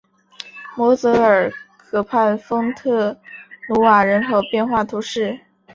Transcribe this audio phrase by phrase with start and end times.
[0.75, 3.15] 摩泽尔河畔丰特
[3.69, 5.39] 努瓦人口变化图示